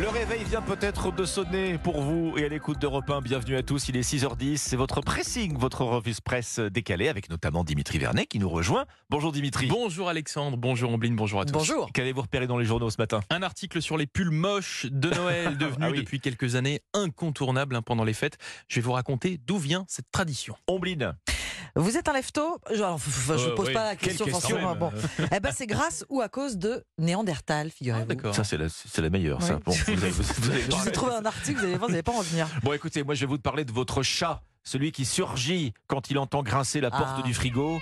Le 0.00 0.08
réveil 0.08 0.44
vient 0.44 0.62
peut-être 0.62 1.10
de 1.10 1.24
sonner 1.24 1.76
pour 1.76 2.00
vous 2.02 2.34
et 2.36 2.44
à 2.44 2.48
l'écoute 2.48 2.78
d'Europe 2.78 3.10
1. 3.10 3.20
Bienvenue 3.20 3.56
à 3.56 3.62
tous, 3.64 3.88
il 3.88 3.96
est 3.96 4.08
6h10. 4.08 4.56
C'est 4.56 4.76
votre 4.76 5.00
pressing, 5.00 5.58
votre 5.58 5.82
revue 5.82 6.14
presse 6.24 6.60
décalée 6.60 7.08
avec 7.08 7.28
notamment 7.30 7.64
Dimitri 7.64 7.98
Vernet 7.98 8.26
qui 8.26 8.38
nous 8.38 8.48
rejoint. 8.48 8.84
Bonjour 9.10 9.32
Dimitri. 9.32 9.66
Bonjour 9.66 10.08
Alexandre, 10.08 10.56
bonjour 10.56 10.92
Ombline, 10.92 11.16
bonjour 11.16 11.40
à 11.40 11.46
tous. 11.46 11.52
Bonjour. 11.52 11.90
Qu'avez-vous 11.92 12.22
repéré 12.22 12.46
dans 12.46 12.58
les 12.58 12.64
journaux 12.64 12.90
ce 12.90 12.98
matin? 12.98 13.20
Un 13.30 13.42
article 13.42 13.82
sur 13.82 13.96
les 13.96 14.06
pulls 14.06 14.30
moches 14.30 14.86
de 14.88 15.10
Noël 15.10 15.58
devenus 15.58 15.78
Ah 15.80 15.90
oui. 15.90 15.98
depuis 15.98 16.20
quelques 16.20 16.54
années 16.54 16.80
incontournables 16.94 17.74
hein, 17.74 17.82
pendant 17.82 18.04
les 18.04 18.14
fêtes. 18.14 18.38
Je 18.68 18.76
vais 18.76 18.82
vous 18.84 18.92
raconter 18.92 19.40
d'où 19.46 19.58
vient 19.58 19.84
cette 19.88 20.12
tradition. 20.12 20.54
Ombline. 20.68 21.14
Vous 21.76 21.96
êtes 21.96 22.08
un 22.08 22.12
lève-tôt 22.12 22.58
Je 22.70 22.76
ne 22.76 22.82
Euh, 22.82 23.54
pose 23.54 23.68
oui. 23.68 23.74
pas 23.74 23.84
la 23.84 23.96
question, 23.96 24.24
question, 24.24 24.40
forcément. 24.40 24.70
même. 24.70 24.78
Bon. 24.78 24.92
eh 25.34 25.40
ben, 25.40 25.52
c'est 25.54 25.66
grâce 25.66 26.04
ou 26.08 26.20
à 26.20 26.28
cause 26.28 26.56
de 26.56 26.84
Néandertal, 26.98 27.70
figurez-vous. 27.70 28.12
Ah. 28.24 28.32
Ça, 28.32 28.44
c'est 28.44 28.56
la, 28.56 28.68
c'est 28.68 29.00
la 29.02 29.10
meilleure, 29.10 29.42
ça. 29.42 29.58
Bon, 29.64 29.72
vous 29.72 29.96
Je 30.84 30.88
ai 30.88 30.92
trouvé 30.92 31.12
un 31.12 31.24
article, 31.24 31.58
vous 31.60 31.64
allez 31.66 31.76
voir, 31.76 31.86
vous 31.88 31.92
n'allez 31.92 32.02
pas 32.02 32.12
en 32.12 32.18
revenir. 32.18 32.46
Bon, 32.62 32.72
écoutez, 32.72 33.02
moi, 33.02 33.14
je 33.14 33.20
vais 33.20 33.26
vous 33.26 33.38
parler 33.38 33.64
de 33.64 33.72
votre 33.72 34.02
chat. 34.02 34.42
Celui 34.64 34.92
qui 34.92 35.04
surgit 35.06 35.72
quand 35.86 36.10
il 36.10 36.18
entend 36.18 36.42
grincer 36.42 36.80
la 36.80 36.90
porte 36.90 37.16
Ah. 37.18 37.22
du 37.22 37.32
frigo. 37.32 37.80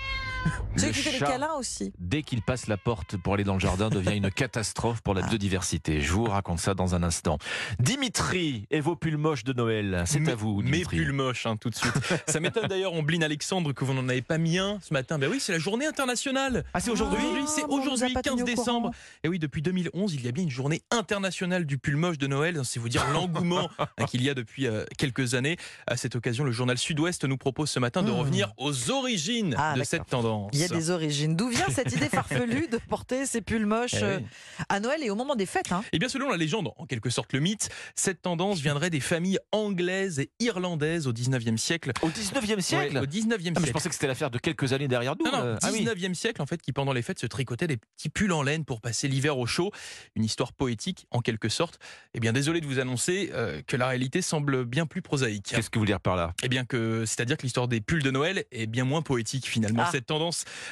Câlins 1.19 1.55
aussi. 1.59 1.93
dès 1.99 2.23
qu'il 2.23 2.43
passe 2.43 2.67
la 2.67 2.77
porte 2.77 3.17
pour 3.17 3.35
aller 3.35 3.45
dans 3.45 3.55
le 3.55 3.61
jardin, 3.61 3.89
devient 3.89 4.17
une 4.17 4.31
catastrophe 4.33 5.01
pour 5.01 5.15
la 5.15 5.23
Ah. 5.25 5.29
biodiversité. 5.29 6.01
Je 6.01 6.13
vous 6.13 6.25
raconte 6.25 6.59
ça 6.61 6.75
dans 6.75 6.95
un 6.95 7.03
instant. 7.03 7.39
Dimitri 7.79 8.67
et 8.71 8.81
vos 8.81 8.97
pulls 8.97 9.17
moches 9.17 9.45
de 9.45 9.53
Noël, 9.53 10.03
c'est 10.07 10.29
à 10.29 10.35
vous, 10.35 10.61
Mes 10.63 10.85
pulls 10.85 11.13
moches, 11.13 11.47
hein, 11.47 11.57
tout 11.57 11.71
de 11.71 11.75
suite. 11.75 11.93
Ça 12.29 12.41
m'étonne 12.41 12.67
d'ailleurs, 12.67 12.93
Ombline 12.93 13.23
Alexandre, 13.23 13.73
que 13.73 13.85
vous 13.85 13.95
n'en 13.95 14.09
avez 14.09 14.23
pas 14.23 14.39
mis 14.39 14.59
un 14.59 14.79
ce 14.83 14.93
matin. 14.93 15.19
Ben 15.19 15.31
oui, 15.31 15.39
c'est 15.41 15.53
la 15.53 15.59
journée 15.59 15.87
internationale. 15.87 16.65
Ah, 16.75 16.81
c'est 16.81 16.91
aujourd'hui 16.91 17.19
c'est 17.47 17.63
Ah, 17.63 17.67
on 17.69 17.77
a 17.79 17.81
aujourd'hui, 17.81 18.13
pas 18.13 18.23
15 18.23 18.33
tenu 18.33 18.43
au 18.43 18.45
décembre. 18.47 18.91
Et 19.25 19.29
oui, 19.29 19.39
depuis 19.39 19.63
2011, 19.63 20.15
il 20.15 20.25
y 20.25 20.29
a 20.29 20.33
bien 20.33 20.43
une 20.45 20.51
journée 20.51 20.83
internationale 20.91 21.65
du 21.65 21.79
pull 21.79 21.97
moche 21.97 22.19
de 22.19 22.27
Noël. 22.27 22.61
C'est 22.65 22.81
vous 22.81 22.89
dire 22.89 23.05
l'engouement 23.13 23.69
hein, 23.79 23.87
qu'il 24.09 24.23
y 24.23 24.31
a 24.31 24.35
depuis 24.35 24.67
euh, 24.67 24.85
quelques 24.99 25.35
années. 25.35 25.57
À 25.87 25.97
cette 25.97 26.17
occasion, 26.17 26.45
le 26.45 26.53
journal 26.53 26.77
Sud-Ouest 26.79 27.25
nous 27.25 27.37
propose 27.39 27.71
ce 27.71 27.79
matin 27.79 28.03
de 28.03 28.11
Mmh. 28.11 28.15
revenir 28.19 28.53
aux 28.57 28.91
origines 28.91 29.55
Ah, 29.59 29.73
de 29.75 29.79
d'accord. 29.81 29.87
cette 29.87 30.07
tendance. 30.07 30.36
Il 30.53 30.59
y 30.61 30.65
a 30.65 30.69
des 30.69 30.91
origines. 30.91 31.37
D'où 31.37 31.49
vient 31.49 31.69
cette 31.71 31.93
idée 31.93 32.09
farfelue 32.09 32.69
de 32.69 32.79
porter 32.89 33.27
ces 33.27 33.41
pulls 33.41 33.67
moches 33.67 33.95
Eh 33.95 33.99
oui. 33.99 34.03
euh, 34.05 34.21
à 34.69 34.81
Noël 34.81 35.03
et 35.03 35.11
au 35.11 35.15
moment 35.17 35.35
des 35.37 35.47
fêtes 35.47 35.73
hein? 35.73 35.83
Eh 35.93 35.99
bien, 35.99 36.09
selon 36.09 36.29
la 36.31 36.37
légende, 36.37 36.71
en 36.77 36.87
quelque 36.87 37.11
sorte 37.11 37.33
le 37.33 37.41
mythe, 37.41 37.69
cette 37.95 38.23
tendance 38.23 38.61
viendrait 38.61 38.91
des 38.91 39.01
familles 39.01 39.39
anglaises 39.53 40.19
et 40.21 40.31
irlandaises 40.41 41.07
au 41.07 41.13
19e 41.13 41.57
siècle. 41.57 41.93
Au 42.03 42.09
19e 42.09 42.61
siècle 42.61 42.97
Ouais, 42.97 43.03
au 43.03 43.07
19e 43.07 43.33
Ah, 43.35 43.39
mais 43.39 43.55
je 43.55 43.61
siècle. 43.61 43.73
pensais 43.73 43.89
que 43.89 43.95
c'était 43.95 44.07
l'affaire 44.07 44.31
de 44.31 44.39
quelques 44.39 44.73
années 44.73 44.89
derrière 44.89 45.15
nous. 45.19 45.25
Non, 45.27 45.33
non, 45.33 45.45
euh. 45.45 45.57
Ah 45.63 45.71
oui. 45.73 45.85
19e 45.85 46.15
siècle, 46.15 46.43
en 46.43 46.47
fait, 46.47 46.61
qui 46.63 46.73
pendant 46.73 46.93
les 46.93 47.03
fêtes 47.03 47.19
se 47.19 47.27
tricotait 47.27 47.67
des 47.67 47.77
petits 47.77 48.09
pulls 48.09 48.33
en 48.33 48.43
laine 48.43 48.65
pour 48.65 48.81
passer 48.81 49.09
l'hiver 49.09 49.39
au 49.39 49.47
chaud. 49.47 49.71
Une 50.15 50.25
histoire 50.25 50.53
poétique, 50.53 51.07
en 51.11 51.21
quelque 51.21 51.49
sorte. 51.49 51.79
Eh 52.15 52.21
bien, 52.21 52.33
désolé 52.33 52.61
de 52.61 52.67
vous 52.67 52.79
annoncer 52.79 53.31
euh, 53.35 53.63
que 53.67 53.77
la 53.77 53.89
réalité 53.89 54.23
semble 54.23 54.65
bien 54.65 54.87
plus 54.87 55.03
prosaïque. 55.03 55.47
Qu'est-ce 55.55 55.71
que 55.71 55.79
vous 55.79 55.83
voulez 55.83 55.93
dire 55.93 56.01
par 56.01 56.17
là? 56.17 56.33
Eh 56.43 56.49
bien 56.49 56.65
que, 56.65 57.05
c'est-à-dire 57.07 57.37
que 57.37 57.43
l'histoire 57.43 57.69
des 57.69 57.81
pulls 57.81 58.03
de 58.03 58.11
Noël 58.11 58.45
est 58.53 58.67
bien 58.67 58.85
moins 58.85 59.03
poétique 59.03 59.47
finalement. 59.47 59.83
Ah. 59.87 59.91
Cette 59.93 60.11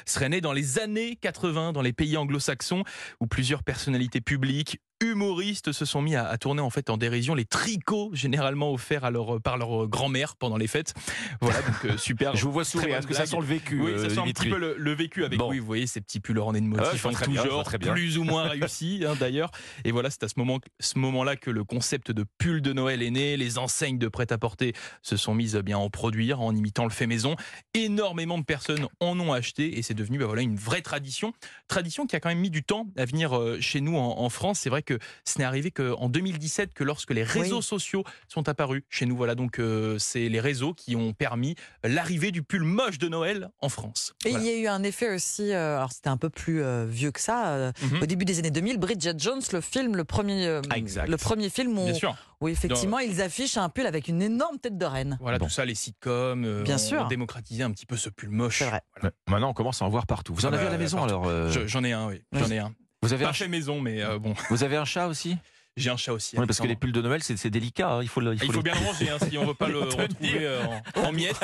serait 0.07 0.29
née 0.29 0.41
dans 0.41 0.53
les 0.53 0.79
années 0.79 1.17
80 1.17 1.73
dans 1.73 1.83
les 1.83 1.93
pays 1.93 2.17
anglo-saxons 2.17 2.85
où 3.21 3.27
plusieurs 3.27 3.63
personnalités 3.63 4.21
publiques 4.21 4.81
humoristes 5.05 5.73
se 5.73 5.85
sont 5.85 6.03
mis 6.03 6.17
à, 6.17 6.27
à 6.29 6.39
tourner 6.39 6.61
en 6.61 6.71
fait 6.71 6.91
en 6.91 6.97
dérision 6.97 7.35
les 7.35 7.45
tricots 7.45 8.11
généralement 8.13 8.73
offerts 8.73 9.05
à 9.05 9.11
leur, 9.11 9.41
par 9.41 9.57
leur 9.59 9.87
grand-mère 9.89 10.37
pendant 10.37 10.57
les 10.57 10.67
fêtes. 10.67 10.95
Voilà 11.41 11.61
donc 11.63 11.85
euh, 11.85 11.97
super. 11.97 12.35
Je 12.37 12.45
vous 12.45 12.53
vois 12.53 12.65
sourire. 12.65 12.97
Est-ce 12.97 13.07
que 13.07 13.15
ça 13.15 13.27
sent 13.27 13.37
le 13.39 13.45
vécu 13.47 13.81
Oui, 13.81 13.93
euh, 13.93 14.09
ça 14.09 14.15
sent 14.15 14.21
un 14.21 14.25
petit 14.33 14.49
peu 14.49 14.59
le, 14.59 14.75
le 14.79 14.93
vécu 14.93 15.25
avec, 15.25 15.39
Bon. 15.39 15.51
oui, 15.51 15.59
vous 15.59 15.67
voyez 15.67 15.87
ces 15.87 16.01
petits 16.01 16.21
pulls 16.21 16.39
ornés 16.39 16.61
de 16.61 16.67
Ah 16.67 16.83
motifs 16.85 17.03
vois 17.03 17.11
en 17.11 17.15
très 17.15 17.25
tout 17.27 17.31
bien, 17.33 17.45
genre, 17.45 17.65
très 17.65 17.79
bien. 17.79 17.93
plus 17.93 18.19
ou 18.19 18.25
moins 18.25 18.45
réussis 18.49 19.05
hein, 19.07 19.15
d'ailleurs. 19.19 19.51
Et 19.85 19.93
voilà, 19.93 20.11
c'est 20.11 20.23
à 20.25 20.29
ce 20.29 20.35
moment, 20.37 20.59
ce 20.81 20.99
moment-là 20.99 21.37
que 21.37 21.51
le 21.51 21.65
concept 21.65 22.11
de 22.11 22.25
pull 22.39 22.63
de 22.63 22.73
Noël 22.73 23.03
est 23.03 23.11
né. 23.11 23.37
Les 23.37 23.59
enseignes 23.59 23.99
de 23.99 24.09
prêt-à-porter 24.09 24.73
se 25.03 25.17
sont 25.17 25.35
mises 25.35 25.57
bien 25.57 25.77
à 25.77 25.81
en 25.81 25.91
produire 25.91 26.41
en 26.41 26.55
imitant 26.55 26.85
le 26.85 26.91
fait 26.91 27.07
maison. 27.07 27.37
Énormément 27.75 28.39
de 28.39 28.45
personnes 28.45 28.87
en 29.01 29.19
ont 29.19 29.33
acheté 29.33 29.79
et 29.79 29.83
c'est 29.83 29.95
devenu 29.95 30.19
bah, 30.19 30.27
voilà, 30.27 30.43
une 30.43 30.57
vraie 30.57 30.83
tradition. 30.83 31.33
Tradition 31.69 32.07
qui 32.07 32.17
a 32.17 32.21
quand 32.21 32.29
même 32.29 32.39
mis 32.39 32.51
du 32.51 32.63
temps 32.63 32.87
à 32.97 33.05
venir 33.05 33.37
euh, 33.37 33.59
chez 33.61 33.81
nous 33.81 33.97
en, 33.97 34.19
en 34.21 34.29
France. 34.29 34.61
C'est 34.61 34.71
vrai 34.71 34.83
que 34.83 34.94
ce 35.25 35.39
n'est 35.39 35.45
arrivé 35.45 35.71
qu'en 35.71 36.09
2017 36.09 36.73
que 36.75 36.85
lorsque 36.85 37.11
les 37.11 37.23
réseaux 37.23 37.57
Oui. 37.59 37.63
sociaux 37.63 38.05
sont 38.29 38.49
apparus 38.49 38.83
chez 38.91 39.07
nous. 39.07 39.17
Voilà, 39.17 39.35
donc 39.35 39.59
euh, 39.59 39.99
c'est 39.99 40.29
les 40.29 40.41
réseaux 40.41 40.75
qui 40.75 40.97
ont 40.97 41.13
permis 41.13 41.55
l'arrivée 41.83 42.31
du 42.31 42.43
pull 42.43 42.63
moche 42.65 42.99
de 42.99 43.09
Noël 43.09 43.51
en 43.61 43.69
France. 43.69 44.15
Et 44.25 44.31
Voilà. 44.31 44.45
il 44.45 44.51
y 44.51 44.55
a 44.55 44.59
eu 44.59 44.67
un 44.67 44.83
effet 44.83 45.15
aussi, 45.15 45.53
euh, 45.53 45.77
alors 45.79 45.93
c'était 45.93 46.09
un 46.09 46.17
peu 46.17 46.31
plus 46.31 46.63
euh, 46.63 46.87
vieux 46.89 47.11
que 47.11 47.21
ça, 47.21 47.49
euh, 47.49 47.73
Mhm. 47.83 48.03
au 48.03 48.07
début 48.07 48.25
des 48.25 48.39
années 48.39 48.51
2000, 48.51 48.79
Bridget 48.79 49.15
Jones, 49.19 49.43
le 49.53 49.61
film, 49.61 49.97
le 49.97 50.05
premier, 50.05 50.47
euh, 50.47 50.61
Ah, 50.71 51.07
le 51.07 51.17
premier 51.17 51.49
film 51.51 51.79
où, 51.79 51.85
Bien 51.85 51.95
sûr. 51.95 52.17
où 52.41 52.49
effectivement 52.49 52.99
ils 52.99 53.21
affichent 53.23 53.57
un 53.57 53.69
pull 53.69 53.87
avec 53.87 54.09
une 54.09 54.23
énorme 54.23 54.59
tête 54.59 54.77
de 54.79 54.85
reine. 54.85 55.17
Voilà, 55.21 55.39
Bon. 55.39 55.47
tout 55.47 55.53
ça, 55.53 55.65
les 55.65 55.75
sitcoms, 55.75 56.45
euh, 56.45 56.63
Bien 56.63 56.77
ont 56.77 56.79
sûr. 56.79 57.07
démocratisé 57.09 57.63
un 57.63 57.71
petit 57.71 57.87
peu 57.87 57.97
ce 57.97 58.09
pull 58.11 58.31
moche. 58.31 58.59
C'est 58.59 58.67
vrai. 58.69 58.81
Voilà. 59.01 59.15
Maintenant, 59.29 59.51
on 59.51 59.55
commence 59.55 59.83
à 59.83 59.85
en 59.85 59.89
voir 59.89 60.07
partout. 60.07 60.35
Vous 60.35 60.47
en 60.47 60.51
Ah 60.53 60.55
avez 60.55 60.65
bah, 60.65 60.69
à 60.69 60.73
la 60.73 60.79
maison 60.79 60.99
partout. 60.99 61.11
alors 61.15 61.27
euh, 61.29 61.51
Je- 61.51 61.67
J'en 61.67 61.85
ai 61.85 61.93
un, 61.93 62.07
oui. 62.09 62.23
J'en 62.33 62.51
ai 62.51 62.59
un. 62.59 62.75
Vous 63.05 63.13
avez 63.13 63.25
Pas 63.25 63.31
un, 63.31 63.35
fait 63.35 63.49
maison, 63.49 63.81
mais 63.81 64.03
euh, 64.03 64.19
bon, 64.19 64.35
vous 64.51 64.63
avez 64.65 64.77
un 64.77 64.85
chat 64.85 65.07
aussi? 65.09 65.37
J'ai 65.77 65.91
un 65.91 65.97
chat 65.97 66.13
aussi. 66.13 66.39
Oui, 66.39 66.47
parce 66.47 66.61
que 66.61 66.69
les 66.69 66.77
pulls 66.77 66.93
de 66.93 67.03
Noël, 67.03 67.21
c'est 67.23 67.51
délicat. 67.51 67.95
hein. 67.95 68.03
Il 68.03 68.09
faut 68.09 68.21
le. 68.21 68.35
Il 68.35 68.39
faut 68.45 68.53
les- 68.53 68.63
bien 68.63 68.75
le 68.75 68.87
ranger, 68.87 69.11
hein, 69.11 69.17
si 69.29 69.37
on 69.37 69.45
veut 69.45 69.55
pas 69.55 69.67
le 69.69 69.79
retrouver 69.81 70.13
euh, 70.23 70.65
en, 70.95 71.01
en 71.09 71.13
miettes. 71.13 71.43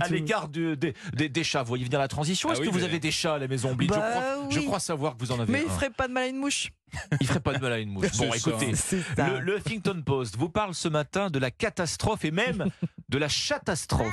à 0.00 0.08
l'écart 0.08 0.48
de- 0.48 0.74
des- 0.74 0.92
des- 1.14 1.30
des 1.30 1.42
chats. 1.42 1.62
Vous 1.62 1.68
voyez 1.68 1.84
venir 1.86 1.98
la 1.98 2.06
transition. 2.08 2.50
Ah 2.50 2.52
Est-ce 2.52 2.60
oui, 2.60 2.66
que 2.68 2.72
vous 2.72 2.80
mais- 2.80 2.84
avez 2.84 2.98
des 2.98 3.10
chats 3.10 3.34
à 3.36 3.38
la 3.38 3.48
maison 3.48 3.70
je, 3.80 3.86
Bah 3.86 3.96
crois, 3.96 4.48
je 4.50 4.60
crois 4.60 4.78
savoir 4.78 5.16
que 5.16 5.20
vous 5.24 5.32
en 5.32 5.40
avez 5.40 5.50
Mais 5.50 5.60
un. 5.60 5.62
il 5.66 5.70
ferait 5.70 5.88
pas 5.90 6.06
de 6.06 6.12
mal 6.12 6.24
à 6.24 6.26
une 6.26 6.36
mouche. 6.36 6.68
Il 7.22 7.26
ferait 7.26 7.40
pas 7.40 7.54
de 7.54 7.60
mal 7.60 7.72
à 7.72 7.78
une 7.78 7.88
mouche. 7.88 8.12
Bon, 8.18 8.30
écoutez, 8.34 8.72
le, 9.16 9.40
le 9.40 9.56
Huffington 9.56 10.02
Post 10.04 10.36
vous 10.36 10.50
parle 10.50 10.74
ce 10.74 10.88
matin 10.88 11.30
de 11.30 11.38
la 11.38 11.50
catastrophe 11.50 12.26
et 12.26 12.30
même 12.30 12.66
de 13.08 13.16
la 13.18 13.28
catastrophe 13.28 14.12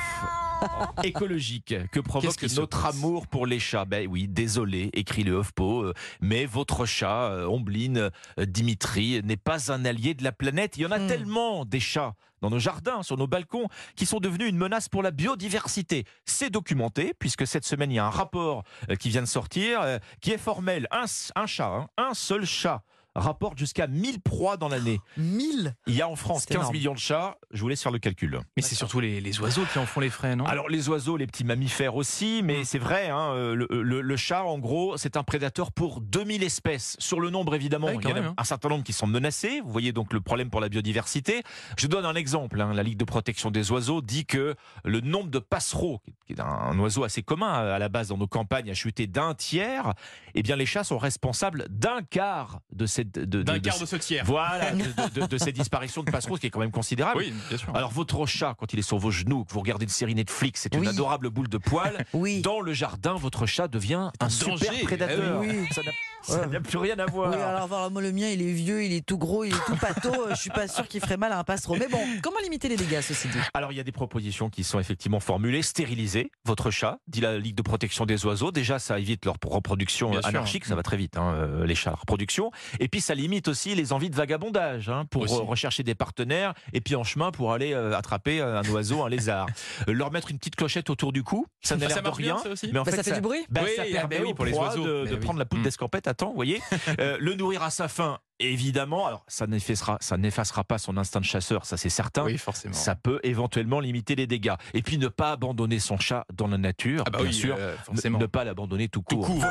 écologique 1.03 1.75
que 1.91 1.99
provoque 1.99 2.43
notre 2.55 2.85
amour 2.85 3.27
pour 3.27 3.45
les 3.45 3.59
chats? 3.59 3.85
Ben 3.85 4.07
oui, 4.09 4.27
désolé, 4.27 4.89
écrit 4.93 5.23
le 5.23 5.39
HuffPo, 5.39 5.83
euh, 5.83 5.93
mais 6.21 6.45
votre 6.45 6.85
chat, 6.85 7.31
euh, 7.31 7.45
Ombline, 7.45 8.09
euh, 8.39 8.45
Dimitri, 8.45 9.21
n'est 9.23 9.37
pas 9.37 9.71
un 9.71 9.85
allié 9.85 10.13
de 10.13 10.23
la 10.23 10.31
planète. 10.31 10.77
Il 10.77 10.81
y 10.81 10.85
en 10.85 10.91
a 10.91 10.99
Hmm. 10.99 11.07
tellement 11.07 11.65
des 11.65 11.79
chats 11.79 12.13
dans 12.41 12.49
nos 12.49 12.59
jardins, 12.59 13.03
sur 13.03 13.17
nos 13.17 13.27
balcons, 13.27 13.67
qui 13.95 14.05
sont 14.05 14.19
devenus 14.19 14.49
une 14.49 14.57
menace 14.57 14.87
pour 14.89 15.03
la 15.03 15.11
biodiversité. 15.11 16.05
C'est 16.25 16.49
documenté, 16.49 17.13
puisque 17.17 17.45
cette 17.45 17.65
semaine, 17.65 17.91
il 17.91 17.95
y 17.95 17.99
a 17.99 18.05
un 18.05 18.09
rapport 18.09 18.63
qui 18.99 19.09
vient 19.09 19.21
de 19.21 19.27
sortir, 19.27 19.81
qui 20.21 20.31
est 20.31 20.37
formel. 20.37 20.87
Un 20.91 21.45
chat, 21.45 21.67
hein, 21.67 21.87
un 21.97 22.13
seul 22.13 22.45
chat 22.45 22.83
rapporte 23.15 23.57
jusqu'à 23.57 23.87
1000 23.87 24.21
proies 24.21 24.57
dans 24.57 24.69
l'année. 24.69 24.99
1000 25.17 25.75
Il 25.87 25.95
y 25.95 26.01
a 26.01 26.07
en 26.07 26.15
France 26.15 26.41
C'est 26.47 26.53
15 26.53 26.57
énorme. 26.61 26.73
millions 26.73 26.93
de 26.93 26.99
chats. 26.99 27.37
Je 27.51 27.61
vous 27.61 27.67
laisse 27.67 27.81
faire 27.81 27.91
le 27.91 27.99
calcul. 27.99 28.39
Mais 28.55 28.61
c'est 28.61 28.75
surtout 28.75 28.99
les, 28.99 29.19
les 29.21 29.39
oiseaux 29.41 29.63
qui 29.71 29.79
en 29.79 29.85
font 29.85 29.99
les 29.99 30.09
frais, 30.09 30.35
non? 30.35 30.45
Alors 30.45 30.69
les 30.69 30.89
oiseaux, 30.89 31.17
les 31.17 31.27
petits 31.27 31.43
mammifères 31.43 31.95
aussi, 31.95 32.41
mais 32.43 32.63
c'est 32.63 32.77
vrai, 32.79 33.09
hein, 33.09 33.31
euh, 33.33 33.55
le, 33.55 33.67
le- 33.81 34.01
le 34.01 34.15
chat, 34.17 34.43
en 34.43 34.59
gros, 34.59 34.97
c'est 34.97 35.17
un 35.17 35.23
prédateur 35.23 35.71
pour 35.71 36.01
2000 36.01 36.43
espèces. 36.43 36.95
Sur 36.99 37.19
le 37.19 37.29
nombre, 37.29 37.55
évidemment, 37.55 37.89
il 37.89 37.95
y 37.95 37.97
en 37.97 38.01
quand 38.01 38.09
a 38.11 38.13
même, 38.13 38.25
hein. 38.25 38.33
un 38.37 38.43
certain 38.43 38.69
nombre 38.69 38.83
qui 38.83 38.93
sont 38.93 39.07
menacés. 39.07 39.61
Vous 39.61 39.71
voyez 39.71 39.91
donc 39.91 40.13
le 40.13 40.21
problème 40.21 40.49
pour 40.49 40.61
la 40.61 40.69
biodiversité. 40.69 41.43
Je 41.77 41.87
donne 41.87 42.05
un 42.05 42.15
exemple. 42.15 42.61
hein. 42.61 42.73
La 42.73 42.83
Ligue 42.83 42.97
de 42.97 43.05
protection 43.05 43.51
des 43.51 43.71
oiseaux 43.71 44.01
dit 44.01 44.25
que 44.25 44.55
le 44.85 45.01
nombre 45.01 45.29
de 45.29 45.39
passereaux, 45.39 46.01
qui 46.25 46.33
est 46.33 46.39
un, 46.39 46.45
un 46.45 46.77
oiseau 46.79 47.03
assez 47.03 47.23
commun 47.23 47.59
euh, 47.63 47.75
à 47.75 47.79
la 47.79 47.89
base 47.89 48.09
dans 48.09 48.17
nos 48.17 48.27
campagnes, 48.27 48.69
a 48.69 48.73
chuté 48.73 49.07
d'un 49.07 49.33
tiers. 49.33 49.93
Eh 50.35 50.43
bien, 50.43 50.55
les 50.55 50.65
chats 50.65 50.83
sont 50.83 50.97
responsables 50.97 51.65
d'un 51.69 52.01
quart 52.01 52.61
de 52.71 52.85
cette... 52.85 53.08
de- 53.13 53.43
D'un 53.43 53.59
quart 53.59 53.79
de 53.79 53.85
ce 53.85 53.95
tiers. 53.95 54.23
Voilà, 54.25 54.71
de, 54.71 54.77
de- 54.83 55.21
de- 55.21 55.25
de 55.27 55.37
ces 55.37 55.51
disparitions 55.53 56.03
de 56.03 56.11
passereaux, 56.11 56.35
ce 56.35 56.41
qui 56.41 56.47
est 56.47 56.49
quand 56.49 56.59
même 56.59 56.71
considérable. 56.71 57.17
Oui, 57.19 57.33
bien 57.49 57.57
sûr. 57.57 57.75
Alors 57.75 57.91
votre 57.91 58.25
chat, 58.25 58.55
quand 58.57 58.73
il 58.73 58.79
est 58.79 58.83
sur 58.83 58.97
vos 58.97 59.11
genoux, 59.11 59.43
que 59.45 59.53
vous 59.53 59.59
regardez 59.59 59.83
une 59.85 59.89
série 59.89 60.15
Netflix, 60.15 60.61
c'est 60.61 60.73
une 60.75 60.81
Oui. 60.81 60.87
adorable 60.87 61.29
boule 61.29 61.49
de 61.49 61.57
poil. 61.57 62.05
Oui. 62.13 62.41
Dans 62.41 62.59
le 62.61 62.73
jardin, 62.73 63.13
votre 63.15 63.45
chat 63.45 63.67
devient 63.67 63.93
un, 63.95 64.11
un 64.19 64.29
super 64.29 64.55
danger. 64.57 64.83
prédateur. 64.83 65.41
Eh 65.43 65.47
oui. 65.47 65.67
Ça 65.71 65.81
n'a- 65.83 65.91
ça 66.21 66.45
n'a 66.47 66.59
plus 66.59 66.77
rien 66.77 66.99
à 66.99 67.05
voir. 67.05 67.29
Oui, 67.31 67.37
alors 67.41 67.65
voilà, 67.67 67.89
moi 67.89 68.01
le 68.01 68.11
mien 68.11 68.27
il 68.27 68.41
est 68.41 68.51
vieux, 68.51 68.83
il 68.83 68.91
est 68.91 69.05
tout 69.05 69.17
gros, 69.17 69.45
il 69.45 69.53
est 69.53 69.65
tout 69.65 69.77
pâteau. 69.77 70.11
Je 70.31 70.35
suis 70.35 70.49
pas 70.49 70.67
sûr 70.67 70.85
qu'il 70.85 70.99
ferait 70.99 71.15
mal 71.15 71.31
à 71.31 71.39
un 71.39 71.43
passereau. 71.45 71.77
Mais 71.79 71.87
bon, 71.87 71.97
comment 72.21 72.39
limiter 72.43 72.67
les 72.67 72.75
dégâts 72.75 72.99
ceci 73.01 73.29
dit? 73.29 73.37
Alors 73.53 73.71
il 73.71 73.77
y 73.77 73.79
a 73.79 73.83
des 73.85 73.93
propositions 73.93 74.49
qui 74.49 74.65
sont 74.65 74.81
effectivement 74.81 75.21
formulées. 75.21 75.61
Stériliser 75.61 76.29
votre 76.43 76.71
chat, 76.71 76.99
dit 77.07 77.21
la 77.21 77.37
Ligue 77.37 77.55
de 77.55 77.61
protection 77.61 78.05
des 78.05 78.25
oiseaux. 78.25 78.51
Déjà, 78.51 78.79
ça 78.79 78.99
évite 78.99 79.23
leur 79.23 79.35
reproduction 79.45 80.09
Bien 80.11 80.19
sûr. 80.19 80.27
anarchique, 80.27 80.65
ça 80.65 80.75
va 80.75 80.83
très 80.83 80.97
vite, 80.97 81.15
hein, 81.17 81.31
euh, 81.35 81.65
les 81.65 81.73
chats, 81.75 81.91
la 81.91 81.95
reproduction. 81.95 82.51
Et 82.81 82.88
puis 82.89 82.99
ça 83.01 83.15
limite 83.15 83.47
aussi 83.47 83.73
les 83.75 83.93
envies 83.93 84.09
de 84.09 84.15
vagabondage, 84.15 84.89
hein, 84.89 85.05
pour 85.09 85.21
Aussi. 85.23 85.35
euh, 85.35 85.43
rechercher 85.43 85.83
des 85.83 85.95
partenaires, 85.95 86.53
et 86.73 86.81
puis 86.81 86.95
en 86.95 87.03
chemin 87.05 87.31
pour 87.31 87.53
aller 87.53 87.73
euh, 87.73 87.95
attraper 87.97 88.41
un 88.41 88.63
oiseau, 88.69 89.03
un 89.03 89.09
lézard. 89.09 89.47
Euh, 89.87 89.93
leur 89.93 90.11
mettre 90.11 90.29
une 90.31 90.37
petite 90.37 90.55
clochette 90.57 90.89
autour 90.89 91.13
du 91.13 91.23
cou, 91.23 91.45
ça 91.61 91.77
n'a 91.77 91.87
l'air 91.87 91.97
de 91.97 92.01
marche 92.01 92.17
bien, 92.17 92.33
rien. 92.35 92.43
ça 92.43 92.49
aussi 92.49 92.69
mais 92.73 92.79
en 92.79 92.83
Bah, 92.83 92.91
fait, 92.91 92.97
Ça 92.97 93.03
fait 93.03 93.13
du 93.13 93.21
bruit 93.21 93.45
Bah, 93.49 93.61
Oui, 93.63 93.69
ça 93.75 93.83
ah 93.87 93.91
permet 94.07 94.17
bah 94.19 94.23
oui, 94.27 94.33
pour 94.33 94.45
les 94.45 94.53
oiseaux. 94.53 94.83
de, 94.83 95.05
de 95.05 95.13
oui. 95.15 95.19
prendre 95.21 95.39
la 95.39 95.45
poudre 95.45 95.61
Mm. 95.61 95.63
d'escampette 95.65 96.07
à 96.07 96.13
temps, 96.13 96.29
vous 96.29 96.35
voyez. 96.35 96.59
Euh, 96.99 97.17
le 97.19 97.35
nourrir 97.35 97.63
à 97.63 97.69
sa 97.69 97.87
faim, 97.87 98.17
évidemment. 98.39 99.05
Alors, 99.07 99.23
ça 99.27 99.47
n'effacera, 99.47 99.97
ça 100.01 100.17
n'effacera 100.17 100.63
pas 100.63 100.77
son 100.79 100.97
instinct 100.97 101.19
de 101.21 101.25
chasseur, 101.25 101.65
ça 101.65 101.77
c'est 101.77 101.89
certain. 101.89 102.23
Oui, 102.23 102.37
forcément. 102.37 102.73
Ça 102.73 102.95
peut 102.95 103.19
éventuellement 103.23 103.79
limiter 103.79 104.15
les 104.15 104.27
dégâts. 104.27 104.55
Et 104.73 104.81
puis 104.81 104.97
ne 104.97 105.07
pas 105.07 105.31
abandonner 105.31 105.79
son 105.79 105.97
chat 105.97 106.25
dans 106.33 106.47
la 106.47 106.57
nature, 106.57 107.03
ah 107.05 107.09
bah 107.11 107.19
bien 107.19 107.27
oui, 107.27 107.33
sûr. 107.33 107.55
euh, 107.57 107.73
Ne- 107.73 107.77
forcément. 107.83 108.19
Ne 108.19 108.25
pas 108.25 108.43
l'abandonner 108.43 108.87
tout 108.89 109.03
Tout 109.07 109.17
court. 109.19 109.41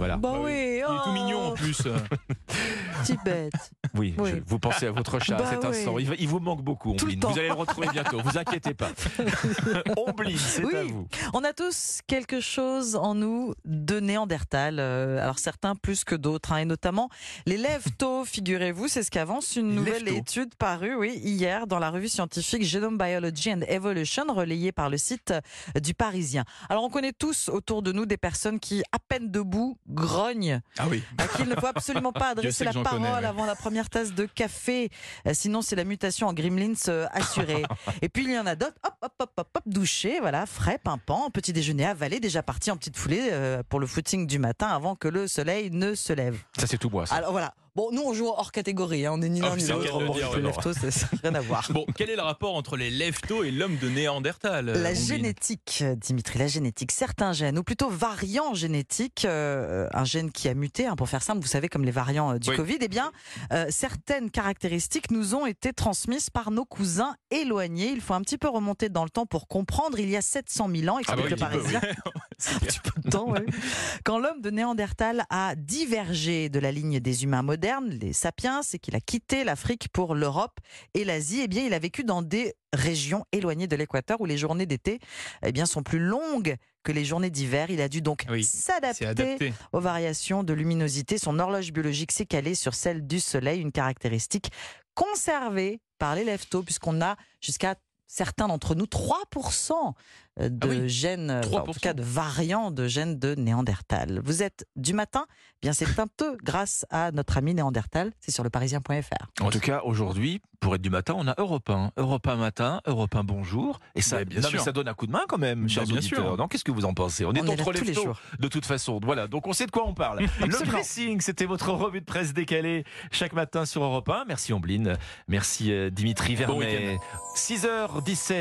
Voilà. 0.00 0.16
Bah 0.16 0.30
Bah 0.32 0.38
oui. 0.40 0.52
oui, 0.52 0.82
Il 0.88 0.94
est 0.96 1.04
tout 1.04 1.12
mignon 1.12 1.48
en 1.48 1.52
plus. 1.52 1.82
petit 3.02 3.18
bête. 3.22 3.52
Oui, 3.94 4.14
Oui. 4.18 4.30
je- 4.30 4.42
vous 4.46 4.58
pensez 4.58 4.86
à 4.86 4.92
votre 4.92 5.18
chat 5.20 5.36
Bah 5.36 5.46
à 5.46 5.50
cet 5.50 5.62
oui. 5.64 5.68
instant. 5.70 5.98
Il, 5.98 6.28
vous 6.28 6.40
manque 6.40 6.62
beaucoup, 6.62 6.90
Ombline. 6.92 7.20
Vous 7.20 7.38
allez 7.38 7.48
le 7.48 7.54
retrouver 7.54 7.88
bientôt, 7.92 8.20
vous 8.22 8.38
inquiétez 8.38 8.74
pas. 8.74 8.90
Ombline, 9.96 10.36
c'est 10.38 10.64
Oui. 10.64 10.74
à 10.76 10.82
vous. 10.84 11.06
On 11.34 11.44
a 11.44 11.52
tous 11.52 12.00
quelque 12.06 12.40
chose 12.40 12.96
en 12.96 13.14
nous 13.14 13.54
de 13.64 14.00
Néandertal. 14.00 14.78
euh, 14.78 15.20
alors 15.22 15.38
certains 15.38 15.74
plus 15.74 16.04
que 16.04 16.14
d'autres, 16.14 16.52
hein, 16.52 16.58
et 16.58 16.64
notamment 16.64 17.08
les 17.46 17.60
tôt, 17.98 18.24
figurez-vous, 18.24 18.88
c'est 18.88 19.02
ce 19.02 19.10
qu'avance 19.10 19.56
une 19.56 19.74
nouvelle 19.74 20.08
étude 20.08 20.54
parue, 20.56 20.94
oui, 20.96 21.20
hier 21.22 21.66
dans 21.66 21.78
la 21.78 21.90
revue 21.90 22.08
scientifique 22.08 22.64
Genome 22.64 22.98
Biology 22.98 23.52
and 23.52 23.60
Evolution, 23.68 24.24
relayée 24.28 24.72
par 24.72 24.88
le 24.90 24.96
site 24.98 25.32
euh, 25.76 25.80
du 25.80 25.94
Parisien. 25.94 26.44
Alors 26.68 26.84
on 26.84 26.90
connaît 26.90 27.12
tous 27.12 27.48
autour 27.48 27.82
de 27.82 27.92
nous 27.92 28.06
des 28.06 28.16
personnes 28.16 28.58
qui, 28.60 28.82
à 28.92 28.98
peine 28.98 29.30
debout, 29.30 29.78
grognent 29.88 30.60
Ah 30.78 30.86
oui. 30.88 31.02
à 31.18 31.26
qui 31.28 31.42
il 31.42 31.48
ne 31.48 31.54
faut 31.54 31.66
absolument 31.74 32.12
pas 32.12 32.30
adresser 32.30 32.64
la 32.64 32.72
parole 32.72 32.90
connais, 33.00 33.12
ouais. 33.12 33.24
avant 33.24 33.46
la 33.46 33.54
première 33.54 33.79
tasse 33.88 34.12
de 34.12 34.26
café. 34.26 34.90
Euh, 35.26 35.32
Sinon, 35.32 35.62
c'est 35.62 35.76
la 35.76 35.84
mutation 35.84 36.26
en 36.26 36.34
gremlins 36.34 36.74
euh, 36.88 37.06
assurée. 37.12 37.62
Et 38.02 38.08
puis, 38.08 38.24
il 38.24 38.32
y 38.32 38.38
en 38.38 38.46
a 38.46 38.54
d'autres, 38.56 38.76
hop, 38.84 38.94
hop, 39.00 39.12
hop, 39.18 39.30
hop, 39.36 39.48
hop, 39.56 39.62
douché, 39.66 40.20
voilà, 40.20 40.44
frais, 40.46 40.78
pimpant, 40.82 41.30
petit 41.30 41.52
déjeuner 41.52 41.86
avalé, 41.86 42.20
déjà 42.20 42.42
parti 42.42 42.70
en 42.70 42.76
petite 42.76 42.96
foulée 42.96 43.28
euh, 43.32 43.62
pour 43.68 43.80
le 43.80 43.86
footing 43.86 44.26
du 44.26 44.38
matin 44.38 44.66
avant 44.68 44.96
que 44.96 45.08
le 45.08 45.28
soleil 45.28 45.70
ne 45.70 45.94
se 45.94 46.12
lève. 46.12 46.36
Ça, 46.58 46.66
c'est 46.66 46.78
tout 46.78 46.90
moi. 46.90 47.06
ça. 47.06 47.14
Alors 47.14 47.32
voilà. 47.32 47.54
Bon, 47.76 47.90
nous, 47.92 48.02
on 48.02 48.12
joue 48.12 48.26
hors 48.26 48.52
catégorie, 48.52 49.06
hein, 49.06 49.12
on 49.14 49.22
est 49.22 49.28
ni 49.28 49.40
l'un 49.40 49.50
Ah, 49.52 49.56
ni 49.56 49.62
c'est 49.62 49.72
le 49.72 49.78
l'autre. 49.78 50.36
les 50.36 50.42
lève-tôt, 50.42 50.72
ça 50.72 50.86
n'a 50.88 51.18
rien 51.22 51.34
à 51.34 51.40
voir. 51.40 51.68
Bon, 51.72 51.86
quel 51.96 52.10
est 52.10 52.16
le 52.16 52.22
rapport 52.22 52.54
entre 52.56 52.76
les 52.76 52.90
lève-tôt 52.90 53.44
et 53.44 53.50
l'homme 53.50 53.76
de 53.76 53.88
Néandertal 53.88 54.68
euh, 54.70 54.82
La 54.82 54.92
génétique, 54.94 55.84
Dimitri, 55.98 56.38
la 56.38 56.48
génétique. 56.48 56.90
Certains 56.92 57.32
gènes, 57.32 57.58
ou 57.58 57.62
plutôt 57.62 57.88
variants 57.88 58.54
génétiques, 58.54 59.24
euh, 59.24 59.88
un 59.92 60.04
gène 60.04 60.30
qui 60.32 60.48
a 60.48 60.54
muté, 60.54 60.86
hein, 60.86 60.96
pour 60.96 61.08
faire 61.08 61.22
simple, 61.22 61.40
vous 61.40 61.46
savez, 61.46 61.68
comme 61.68 61.84
les 61.84 61.90
variants 61.90 62.34
euh, 62.34 62.38
du 62.38 62.50
Oui. 62.50 62.56
Covid, 62.56 62.78
eh 62.80 62.88
bien, 62.88 63.12
euh, 63.52 63.66
certaines 63.70 64.30
caractéristiques 64.30 65.10
nous 65.10 65.34
ont 65.34 65.46
été 65.46 65.72
transmises 65.72 66.30
par 66.30 66.50
nos 66.50 66.64
cousins 66.64 67.14
éloignés. 67.30 67.90
Il 67.90 68.00
faut 68.00 68.14
un 68.14 68.20
petit 68.22 68.38
peu 68.38 68.48
remonter 68.48 68.88
dans 68.88 69.04
le 69.04 69.10
temps 69.10 69.26
pour 69.26 69.46
comprendre. 69.48 69.98
Il 70.00 70.10
y 70.10 70.16
a 70.16 70.22
700 70.22 70.68
000 70.74 70.88
ans, 70.94 71.00
Ah 71.06 71.14
bah 71.16 71.22
explique 71.22 71.24
oui, 71.24 71.30
le 71.30 71.36
Parisien, 71.36 71.80
oui. 71.84 72.10
un 72.48 72.58
petit 72.58 72.80
peu 72.80 73.00
de 73.00 73.10
temps, 73.10 73.30
ouais. 73.30 73.44
Quand 74.04 74.18
l'homme 74.18 74.40
de 74.40 74.50
Néandertal 74.50 75.24
a 75.30 75.54
divergé 75.56 76.48
de 76.48 76.58
la 76.58 76.72
ligne 76.72 77.00
des 77.00 77.24
humains 77.24 77.42
modernes, 77.42 77.90
les 77.90 78.12
sapiens, 78.12 78.62
c'est 78.62 78.78
qu'il 78.78 78.96
a 78.96 79.00
quitté 79.00 79.44
l'Afrique 79.44 79.88
pour 79.92 80.14
l'Europe 80.14 80.58
et 80.94 81.04
l'Asie. 81.04 81.40
Eh 81.44 81.48
bien, 81.48 81.64
il 81.64 81.74
a 81.74 81.78
vécu 81.78 82.04
dans 82.04 82.22
des 82.22 82.54
régions 82.72 83.24
éloignées 83.32 83.66
de 83.66 83.76
l'équateur 83.76 84.20
où 84.20 84.26
les 84.26 84.38
journées 84.38 84.66
d'été 84.66 85.00
eh 85.44 85.52
bien, 85.52 85.66
sont 85.66 85.82
plus 85.82 85.98
longues 85.98 86.56
que 86.82 86.92
les 86.92 87.04
journées 87.04 87.30
d'hiver. 87.30 87.70
Il 87.70 87.80
a 87.80 87.88
dû 87.88 88.00
donc 88.00 88.24
Oui, 88.30 88.44
s'adapter 88.44 89.52
aux 89.72 89.80
variations 89.80 90.42
de 90.42 90.52
luminosité. 90.52 91.18
Son 91.18 91.38
horloge 91.38 91.72
biologique 91.72 92.12
s'est 92.12 92.26
calée 92.26 92.54
sur 92.54 92.74
celle 92.74 93.06
du 93.06 93.20
Soleil, 93.20 93.60
une 93.60 93.72
caractéristique 93.72 94.50
conservée 94.94 95.80
par 95.98 96.14
les 96.14 96.24
lève-tôt, 96.24 96.62
puisqu'on 96.62 97.00
a 97.00 97.16
jusqu'à 97.40 97.76
certains 98.06 98.48
d'entre 98.48 98.74
nous 98.74 98.86
3% 98.86 99.94
de 100.38 100.58
Ah 100.62 100.66
oui, 100.68 100.88
gènes, 100.88 101.30
euh, 101.30 101.40
enfin, 101.44 101.58
en 101.58 101.64
tout 101.64 101.72
3%. 101.72 101.80
cas 101.80 101.92
de 101.92 102.02
variants 102.02 102.70
de 102.70 102.86
gènes 102.86 103.18
de 103.18 103.34
Néandertal. 103.34 104.20
Vous 104.24 104.42
êtes 104.42 104.66
du 104.76 104.92
matin? 104.92 105.26
Bien, 105.60 105.72
c'est 105.72 105.98
un 105.98 106.06
peu 106.06 106.36
grâce 106.42 106.86
à 106.90 107.10
notre 107.12 107.36
ami 107.36 107.52
Néandertal. 107.54 108.12
C'est 108.20 108.30
sur 108.30 108.42
leparisien.fr. 108.44 109.42
En 109.44 109.50
tout 109.50 109.60
cas, 109.60 109.82
aujourd'hui, 109.84 110.40
pour 110.60 110.74
être 110.74 110.80
du 110.80 110.88
matin, 110.88 111.14
on 111.16 111.26
a 111.28 111.34
Europe 111.36 111.68
1. 111.68 111.92
Europe 111.98 112.26
1 112.26 112.36
matin, 112.36 112.80
Europe 112.86 113.14
un 113.16 113.24
bonjour. 113.24 113.78
Et 113.94 114.00
ça, 114.02 114.24
bien 114.24 114.40
non, 114.40 114.48
mais 114.50 114.56
sûr. 114.56 114.64
ça 114.64 114.72
donne 114.72 114.88
un 114.88 114.94
coup 114.94 115.06
de 115.06 115.12
main 115.12 115.24
quand 115.28 115.36
même, 115.38 115.68
chers 115.68 115.84
bien 115.84 115.96
auditeurs. 115.98 116.36
sûr. 116.36 116.48
Qu'est-ce 116.48 116.64
que 116.64 116.72
vous 116.72 116.84
en 116.86 116.94
pensez? 116.94 117.24
On 117.26 117.32
est 117.34 117.40
On 117.42 117.46
est 117.46 117.60
entre 117.60 117.72
les 117.72 117.80
les 117.80 117.94
jours. 117.94 118.18
de 118.38 118.48
toute 118.48 118.64
façon. 118.64 119.00
Voilà, 119.02 119.26
donc 119.26 119.46
on 119.46 119.52
sait 119.52 119.66
de 119.66 119.70
quoi 119.70 119.86
on 119.86 119.92
parle. 119.94 120.20
le 120.40 120.64
pressing, 120.66 121.20
c'était 121.20 121.44
votre 121.46 121.70
revue 121.72 122.00
de 122.00 122.06
presse 122.06 122.32
décalée 122.32 122.84
chaque 123.10 123.32
matin 123.34 123.66
sur 123.66 123.82
Europe 123.84 124.08
1. 124.08 124.24
Merci 124.28 124.52
Ombline, 124.54 124.96
merci 125.28 125.72
euh, 125.72 125.90
Dimitri 125.90 126.36
Bon 126.36 126.58
Vernet. 126.58 126.98
6h17. 127.36 128.32